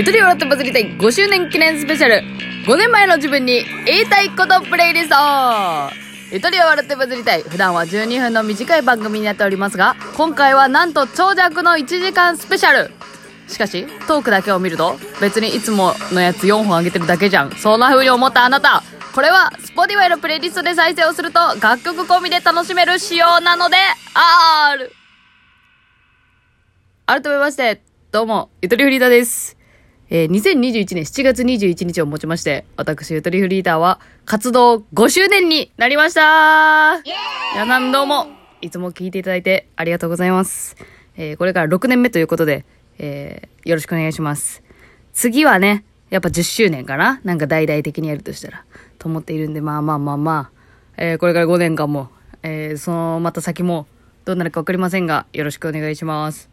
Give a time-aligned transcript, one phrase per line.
[0.00, 2.22] ゆとり笑ってバズりたい5周年記念スペシャル。
[2.66, 5.14] 5年前の自分に言いたいことプレイリスト
[6.32, 7.42] ゆとりを笑ってバズりたい。
[7.42, 12.90] 普段は12分の短い番組になっておりますが、今回はなんと長尺の1時間スペシャル。
[13.46, 17.50] しかし、トークだけを見ると、別にいつものやつ4本上げてるだけじゃん。
[17.58, 18.82] そんな風に思ったあなた。
[19.14, 23.76] これは、Spotify のプレイリストで再生をすると、楽曲込みで楽しめる仕様なので、
[24.72, 24.90] R!
[27.04, 29.59] 改めまして、どうも、ゆとりフリーダです。
[30.12, 37.00] えー2021年7月21日をもちまして、私、ゆとりフリーダーは、活動5周年になりました
[37.54, 38.26] 皆さんどうも、
[38.60, 40.76] いつも聞いていただいてありがとうございます。
[41.16, 42.64] えーこれから6年目ということで、
[42.98, 44.64] えーよろしくお願いします。
[45.12, 48.64] 次はね、やっぱ10周年かななんか大々的にやるとしたら。
[48.98, 50.60] と思っているんで、まあまあまあまあ、
[50.96, 52.08] えーこれから5年間も、
[52.42, 53.86] えーそのまた先も、
[54.24, 56.50] どうなるかわかりませんが、よろしくお願いします。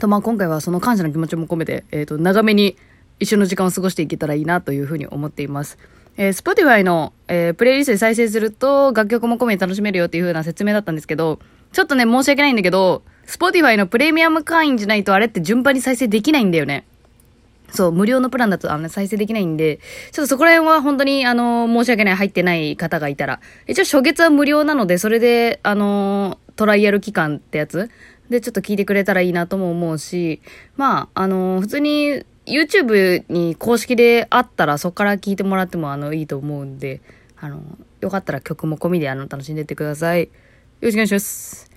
[0.00, 2.76] と、まあ今回はその感謝の気持ちも込めて、えっ、と、長めに
[3.18, 5.78] 一緒の時間を過ごしていけたらいいなというふうに思っています。
[6.16, 11.38] えー、Spotify の、えープレイリストで再生すると楽曲も込めて楽しめるよっていう風な説明だったんですけど、
[11.72, 16.86] ちょっとね、申し訳ないんだけど、Spotify のプレミアム会員じゃないとあれって順番に再生できないんだよね。
[17.70, 19.80] そう、無料のプランだとあの再生できないんで、
[20.12, 23.40] ちょっとそこら辺は本当にあの、申し訳ない、入ってない方がいたら。
[23.66, 27.90] 一応初月は無料なので、それで、あの、トライアル期間ってやつ
[28.28, 30.40] ちょっと聞いてくれたらいいなとも思うし、
[30.76, 37.00] まあ、あの、普通に YouTube に公式であったらそこから聞いてもらってもあの、いいと思うんで、
[37.38, 37.60] あの、
[38.00, 40.22] よかったら曲も込みであの、楽しんでってください。
[40.22, 40.28] よ
[40.80, 41.70] ろしくお願いします。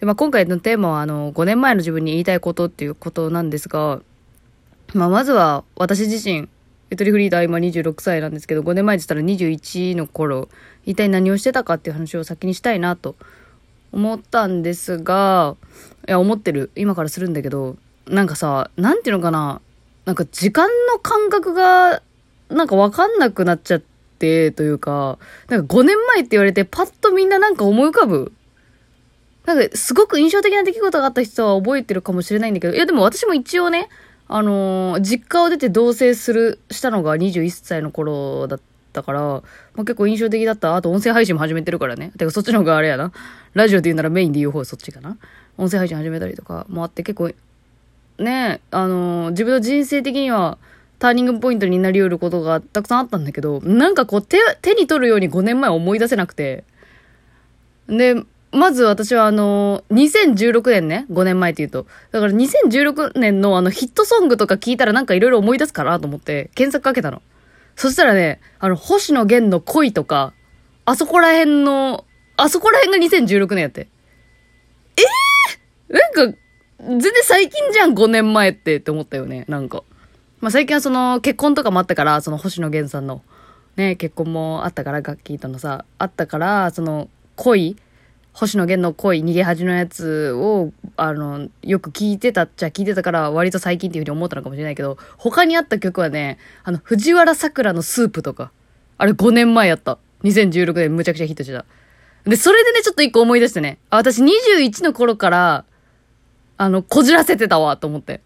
[0.00, 4.00] で、まあ今回のテーマはあの、5年前の自分に言いたいことっていうことなんですが、
[4.92, 6.48] まあ、まずは私自身、
[6.90, 10.48] ゆとりフリーダー今26歳なんですけど、5年前って言ったら21の頃、
[10.84, 13.16] 一体何をしてたかっていう話を先にしたいなと
[13.94, 15.56] 思ったんですが、
[16.08, 16.72] いや、思ってる。
[16.74, 17.76] 今からするんだけど、
[18.08, 19.60] なんかさ、なんていうのかな、
[20.04, 22.02] なんか時間の感覚が、
[22.50, 23.82] なんかわかんなくなっちゃっ
[24.18, 28.32] て、というか、なんか5年前って言われてパッとみんななんか思い浮かぶ
[29.46, 33.88] なんか、すごく印象的な出来事があった人は覚えてるかもしれないんだけど、いやでも私も一応ね、
[34.26, 39.42] あのー実家を出て同棲する、したのが21歳の頃だったから、ま
[39.76, 40.76] あ、結構印象的だった。
[40.76, 42.12] あと音声配信も始めてるからね。
[42.16, 43.12] てかそっちの方があれやな。
[43.54, 45.16] ラジオで言うならメインで言う方そっちかな。
[45.56, 47.32] 音声配信始めたりとかもあって結構、
[48.18, 50.58] ねあのー自分の人生的には、
[50.98, 56.64] ターニングポイントになり得ることがたくさんあったんだけど、なんかこう手、手に取るように5年前思い出せなくて、
[57.88, 58.22] で、
[58.54, 61.86] まず私はあの、2016年ね、5年前って言うと。
[62.12, 67.20] だから2016年のあのヒットソングとか聞いたらなんかいろいろ思い出すかなと思って検索かけたの。
[67.76, 70.32] そしたらね、あの、星野源の恋とか、
[70.84, 72.04] あそこら辺の、
[72.36, 73.88] あそこら辺が2016年やって。
[74.96, 76.38] えー、なんか、
[76.78, 79.82] 全然最近じゃん、5年前ってって思ったよね、なんか。
[80.40, 83.22] まあ最近はその結婚とかもあったから、その星野源さんの、
[83.76, 87.76] ね、結婚もあったから、ガッキーとのさ、あったから、その恋、
[88.34, 98.50] 星野源の恋、逃げ恥のやつを、あの、よく聞いてたっちゃ聞いてたから、割と最近っていうふうに思ったのかもしれないけど、他にあった曲はね、あの、藤原さくらのスープとか、
[98.98, 99.98] あれ5年前やった。
[100.24, 101.64] 2016年むちゃくちゃヒットした。
[102.24, 105.64] で、それでね、ちょっと一個思い出してね、あ、私21の頃から、
[106.56, 108.20] あの、こじらせてたわ、と思って。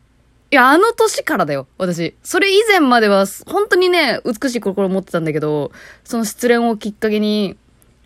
[0.51, 2.15] いや、あの年からだよ、私。
[2.23, 5.71] それ以前までは、本当にね、美しい心を持ってたんだけど、
[6.05, 7.59] その失恋をきっかけに、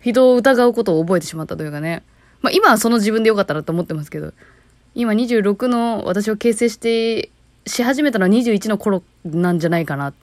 [0.03, 2.03] 人を疑うことを覚えてしまったというかね。
[2.41, 4.33] まあ今はその自分でよかったなと思ってますけど、
[4.95, 7.29] 今26の私を形成して、
[7.65, 10.13] し始めたのは21の頃なんじゃないかな。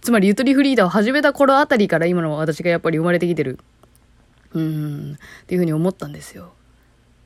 [0.00, 3.58] つまりゆとりフリーダーを始めた頃あたりから今の私がやっぱり生まれてきてる。
[4.54, 6.52] うん、っていうふうに思ったんですよ。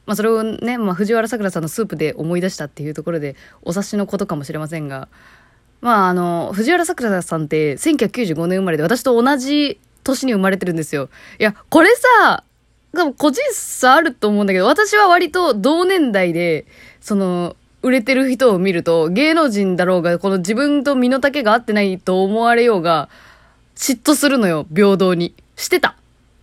[0.06, 5.08] まあそれをね、まあ藤原さくらさんのスープで思い出したっていうところでお察しのことかもしれませんが、
[5.82, 11.08] まああの、藤原さくらさんって1995年生まれで私と同じ年に生まれてるんですよ。
[11.38, 12.44] いや、これさ、
[12.92, 16.66] 多分個人差あると思うんだけど、私は割と同年代で、
[17.00, 23.08] その、売れてる人を見ると、芸能人だろうが、この自分と身の丈が合ってないと思われようが、
[23.74, 25.34] 嫉妬するのよ、平等に。
[25.56, 25.96] してた。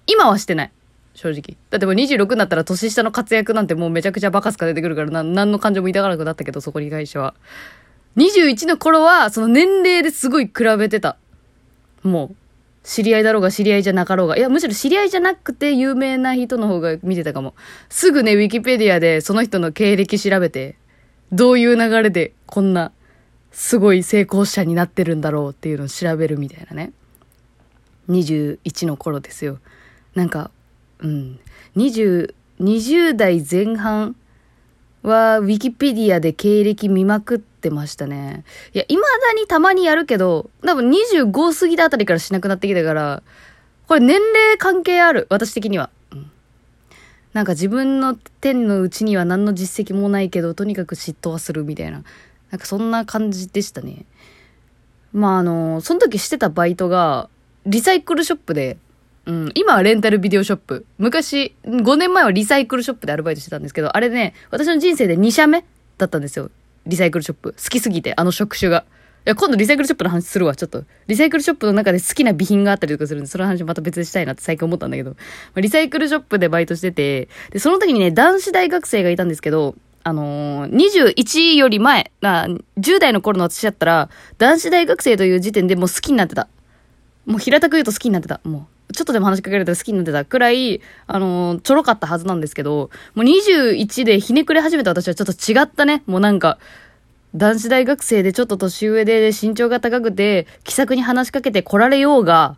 [0.08, 0.72] 今はしてない。
[1.14, 1.58] 正直。
[1.70, 7.34] だってもう26になったら年下の活躍なんてもうめちゃくちゃバカすか出てくるから、な何の感情も抱かなくなったけど、そこに関しては。
[8.16, 11.18] 21の頃は、その年齢ですごい比べてた。
[12.04, 12.36] もう、
[12.88, 14.38] 知り合いだろうが知り合いじゃなかろうが。
[14.38, 17.54] いや、むしろ知り合いじゃなくて有名な人の方が見てたかも。
[17.90, 20.78] すぐね、ウィキペディアでその人の経歴調べて、
[21.34, 22.94] どういう流れでこんな
[23.52, 26.94] すごい成功者になってるんだろうっていうのを調べるみたいなね。
[28.08, 29.60] 21の頃ですよ。
[30.16, 30.50] なんか、
[31.00, 31.40] うん。
[31.76, 34.16] 20、20代前半
[35.04, 38.46] はウィキペディアで経歴見まくってってましたね。
[38.74, 43.24] いや、未だにたまにやるけど、多分25過ぎたあたりからしなくなってきたから、
[43.88, 45.28] これ年齢関係ある。
[45.30, 45.90] 私的には。
[46.12, 46.32] うん
[47.34, 52.04] なんか自分の手のうちには何の実績もないけど、とにかく嫉妬はするみたいな。
[52.50, 54.06] なんかそんな感じでしたね。
[55.14, 57.30] まああの、その時してたバイトが、
[57.68, 58.78] リサイクルショップで、
[59.28, 60.86] うん、今はレンタルビデオショップ。
[60.98, 65.64] 昔、5年前はリサイクルショップでアルバイトしてたんですけど、あれね、私の人生で2社目
[66.00, 66.50] だったんですよ。
[66.88, 67.54] リサイクルショップ。
[67.54, 68.86] 好きすぎて、あの職種が。
[69.26, 70.86] いや、今度リサイクルショップの話するわ、ちょっと。
[71.08, 75.12] リサイクルショップの中で好きな備品があったりとかするんで、その話また別にしたいなって最近思ったんだけど。
[75.12, 75.18] ま
[75.56, 82.48] あリサイクルショップでバイトしてて、で、その時にね、男子大学生がいたんですけど、あのー、21より前、な、
[82.78, 86.48] 10代の頃の私だったら、男子大学生という時点でもう好きになってた。
[87.28, 88.42] もう平たく言うと好きになってた。
[88.44, 88.94] もう。
[88.94, 96.04] ちょっとでも話しかけられたら好きになってたくらい、あのーちょろかったはずなんですけど、もう21でひねくれ始めた私はちょっと違ったね。
[96.08, 96.58] もうなんか、
[97.36, 102.58] 男子大学生でちょっと年上で身長が高くて、気さくに話しかけて来られようが、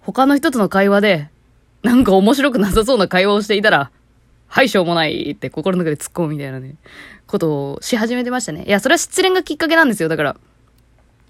[0.00, 1.28] 他の人との会話で、
[1.82, 3.90] なんか面白くなさそうな会話をしていたら、
[4.46, 6.76] はい、しょうもないって心の中で突っ込むみたいなね、
[7.26, 8.64] ことをし始めてましたね。
[8.64, 10.08] いや、それは失恋がきっかけなんですよ。
[10.08, 10.36] だから、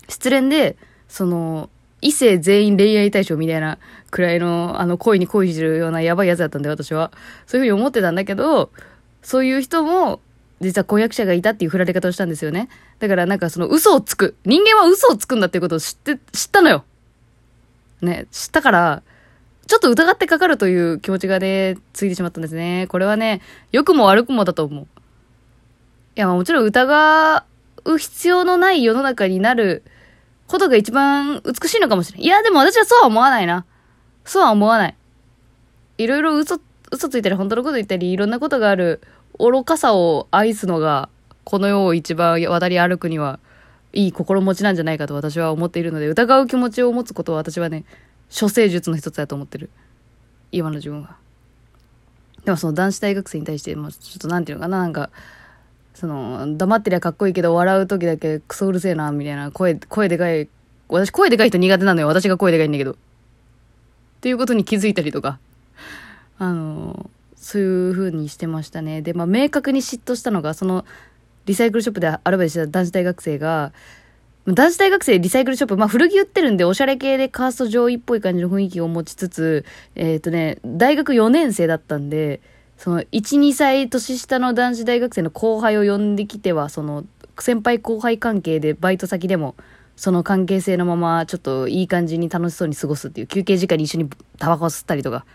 [0.08, 0.76] 失恋で、
[1.08, 1.70] その、
[2.02, 3.78] 異性全員恋愛対象みたいな
[4.10, 7.12] くらいの、あの、恋に恋してるようなやばいやつだったんで、私は。
[7.46, 8.70] そういうふうに思ってたんだけど、
[9.22, 10.20] そういう人も、
[10.60, 12.68] 実は婚約者がいたっていう振られ方をしたんですよね。
[12.98, 14.36] だからなんかその嘘をつく。
[14.44, 16.84] 人間は嘘をつくんだっていうことを知って、知ったのよ。
[18.02, 19.02] ね、知ったから、
[19.66, 22.86] ちょっと疑ってかかるという気持ちがね、ついてしまったんですね。
[22.88, 23.40] これはね、
[23.72, 24.86] 良くも悪くもだと思う。
[26.16, 27.44] いや、もちろん疑
[27.84, 29.84] う必要のない世の中になる
[30.50, 32.26] ことが一番美しいのかもしれない。
[32.26, 33.64] いや、でも私はそうは思わないな。
[34.24, 34.96] そうは思わない。
[35.98, 36.60] いろいろ嘘、
[36.90, 39.00] 嘘ついたり本当のこと言ったり、いろんなことがある
[39.38, 41.08] 愚かさを愛すのが、
[41.44, 43.38] この世を一番渡り歩くには、
[43.92, 47.84] いい心持ちなんじゃないかと私は思っているので、疑う気持ちを持つことは私はね、
[48.28, 49.70] 処世術の一つだと思ってる。
[50.50, 51.16] 今の自分は。
[52.44, 55.10] でもその男子大学生に対して、まあ、ちょっとなんていうのかな、なんか、
[55.94, 60.48] その、黙ってりゃかっこいいけど、笑う時だけクソうるせえな、みたいな、声、声でかい、
[60.88, 62.06] 私声でかい人苦手なのよ。
[62.06, 62.92] 私が声でかいんだけど。
[62.92, 62.94] っ
[64.20, 65.38] ていうことに気づいたりとか。
[66.38, 69.02] あの、そういう風にしてましたね。
[69.02, 70.84] で、まあ、明確に嫉妬したのが、その、
[71.46, 73.72] リサイクルショップでアルバイトしてた男子大学生が、
[74.46, 79.64] 男子大学生リサイクルショップ、まあ古着売ってるんで、おしゃれ系でカースト上位っぽい感じの雰囲気を持ちつつ、
[79.94, 82.40] えっ、とね、大学4年生だったんで、
[82.80, 87.04] その、1、2歳年下の男子大学生の後輩を呼んできては、その、
[87.38, 89.54] 先輩後輩関係でバイト先でも、
[89.96, 95.26] その関係性のまま、ちょっといい感じに楽しそうに過ごすっていう、休憩時間に一緒にタバコ吸ったりとか、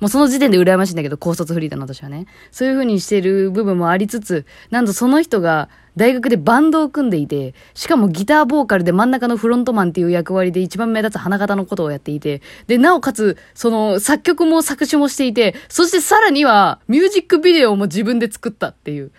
[0.00, 2.26] もうその時点で羨ましいんだけど、高卒フリーダーの私はね。
[2.50, 19.10] そういう風にしてる部分もありつつ、なんとその人が大学でバンドを組んでいて、しかもギターボーカルで真ん中のフロントマンっていう役割で一番目立つ花形のことをやっていて、で、なおかつ、その作曲も作詞もしていて、そしてさらにはミュージックビデオも自分で作ったっていう。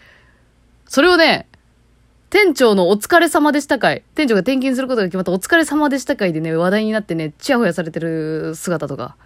[0.88, 1.48] それをね、
[2.32, 4.04] 店長のお疲れ様でした会。
[4.16, 9.18] 店長が転勤することが決まったお疲れ様でした会でね、話題になってね、チヤホヤされてる姿とか。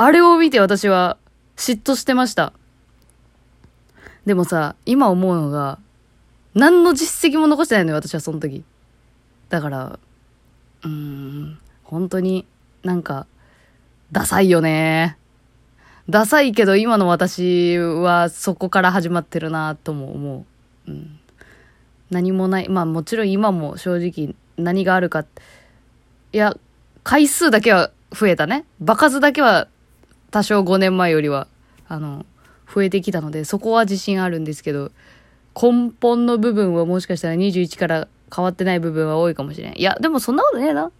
[0.00, 1.18] あれを見て私は
[1.56, 2.52] 嫉妬してました。
[4.24, 5.80] でもさ、今思うのが、
[6.54, 8.62] 何の実績も残してないのよ、私はその時。
[9.48, 9.98] だから、
[10.84, 12.46] うーん、本当に
[12.84, 13.26] なんか、
[14.12, 15.18] ダサいよね。
[16.08, 20.46] ダサいけど今の私はそこから始まってるなとも思
[20.86, 20.90] う。
[20.92, 21.18] うん。
[22.10, 22.68] 何もない。
[22.68, 25.24] まあもちろん今も正直何があるか。
[26.32, 26.56] いや、
[27.02, 28.64] 回数だけは増えたね。
[28.80, 29.66] 場数だけは
[30.30, 31.46] 多少5年前よりは、
[31.88, 32.26] あの、
[32.72, 34.90] 増えてきたので、そこは自信あるんですけど、
[35.60, 39.78] 根本の部分はもしかしたら21から変わってない部分は多いかもしれん。
[39.78, 40.92] いや、でもそんなことねえな。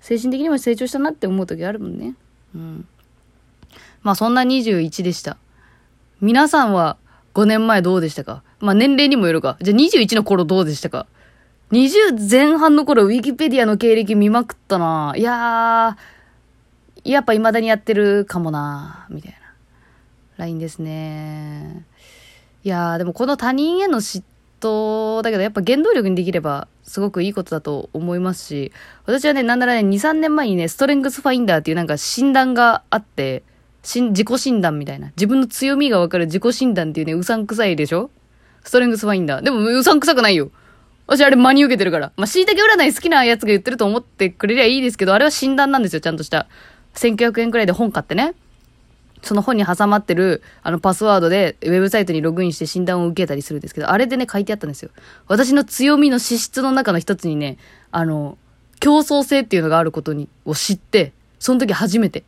[0.00, 2.14] 精神的にも成長したなって思う時あるもんね。
[2.54, 2.86] うん。
[4.02, 5.36] まあそんな21でした。
[6.20, 6.96] 皆さんは
[7.34, 8.42] 5年前どうでしたか？
[8.60, 9.56] まあ年齢にもよるか。
[9.60, 11.06] じゃあ21の頃どうでしたか
[11.70, 15.96] ?20 前半の頃ウィキペディアの経歴見まくったないやー、
[17.04, 19.38] やっぱ未だにやってるかもなみたいな。
[20.38, 21.84] ラインですね。
[22.64, 24.22] いやー、でもこの他人への嫉
[24.60, 28.72] 妬だけど、やっぱ原動力にできればすごくいいことだと思いますし、
[29.04, 33.42] 私はね、なんならね、2、3年前にね、ストレングスファインダーっていうなんか診断があって、
[33.82, 35.08] 自己診断みたいな。
[35.16, 38.10] 自分の強みがわかる自己診断っていうね、うさんくさいでしょ？
[38.62, 39.42] ストレングスファインダー。
[39.42, 40.52] でも、うさんくさくないよ。
[41.08, 42.12] 私あれ真に受けてるから。
[42.16, 46.46] まあ、椎茸占い好きなやつが言ってると思ってくれりゃいいですけど、あれは診断なんですよ、ちゃんとした。
[46.94, 48.34] 1900円くらいで本買ってね。
[49.22, 54.90] その本に挟まってる、あの、パスワードで、ウェブサイトにログインして診断を受けたりするんですけど、あれでね、書いてあったんですよ。
[55.28, 57.56] 私の強みの資質の中の一つにね、
[57.92, 58.36] あの、
[58.80, 62.24] 競争性っていうのがあることに、を知って、その時初めて。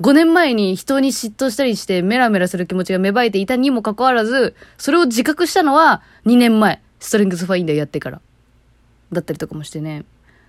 [0.00, 8.20] 5年前に人に嫉妬したりしてメラメラする気持ちが芽生えていたにもかかわらず、それを自覚したのは2年前、ストレングスファインダーやってから。
[9.12, 10.04] だったりとかもしてね。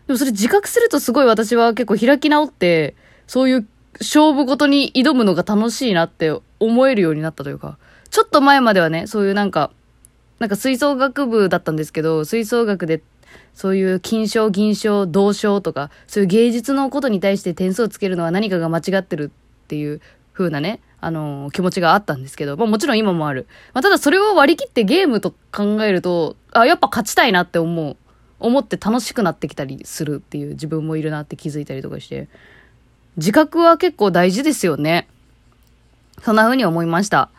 [0.07, 2.95] でもそれ自覚するとすごい私は結構開き直って、
[3.29, 3.67] そういう
[3.99, 7.77] 勝負ごとに挑むのが楽しいなって思えるようになったというか、
[8.09, 9.69] ちょっと前まではね、そういうなんか、
[10.39, 13.03] なんか吹奏楽部だったんですけど、吹奏楽で
[13.53, 20.01] そういう金賞、銀賞、銅賞とか、そういう芸術のことに対して点数をつけるのは何かが間違ってるっていう
[20.33, 23.45] 風なね、あのー、気持ちがあったんですけど、まあもちろん今もある。
[23.75, 27.95] まあただそれを割り切ってゲームと考えると、あ、やっぱ勝ちたいなって思う。
[28.39, 32.27] 思って楽しくなってきたりするっていう自分もいるなって気づいたりとかして。
[33.19, 35.07] 自覚は結構大事ですよね。
[36.23, 37.29] そんな風に思いました。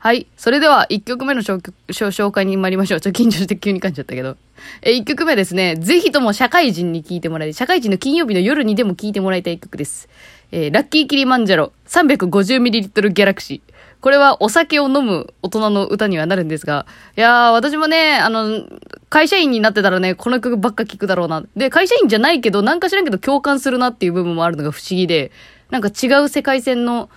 [0.00, 0.26] はい。
[0.36, 3.00] それでは、1曲目の紹介に参りましょう。
[3.00, 4.36] ちょっと緊張して急に噛んじゃったけど。
[4.82, 5.76] え、1曲目ですね。
[5.76, 10.08] ぜひとも社会人に聴いてもらい、社会人の金曜日の夜にでも聴いてもらいたい曲です。
[10.50, 13.74] えー、ラッキーキリマンジャロ 350ml ギャラクシー。
[14.00, 16.86] これはお酒を飲む大人の歌にはなるんですが、
[17.16, 18.62] いやー、私もね、あの、
[19.08, 21.42] 会社員になってたらね、この曲ばっか聴くだろうな。
[21.56, 25.32] で、会社員じゃないけど、なんか知らんけど共感するなっていう部分もあるのが不思議で、
[25.70, 27.10] なんか違う世界線の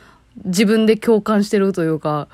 [0.45, 2.27] 自分で共感してるというか、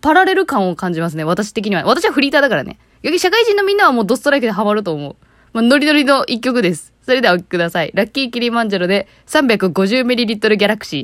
[0.00, 1.84] パラレル感を感じますね、私的には。
[1.84, 2.78] 私はフリーターだからね。
[3.02, 5.16] より社会人のみんなはもうドストライクでハマると思う。
[5.52, 6.92] まあ、ノリノリの一曲です。
[7.02, 7.90] それではお聴きください。
[7.94, 11.00] ラッキーキリマンジャロで 350ml ギャラクシー。